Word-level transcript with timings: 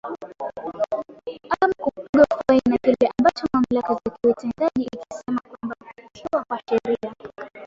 ama 1.59 1.73
kupigwa 1.91 2.27
faini 2.47 2.61
na 2.69 2.77
kile 2.77 3.11
ambacho 3.17 3.47
mamlaka 3.53 3.93
za 3.93 4.11
kiutendaji 4.11 4.83
ikisema 4.83 5.39
kwamba 5.41 5.75
kukiukwa 6.03 6.43
kwa 6.43 6.59
sharia 6.69 7.13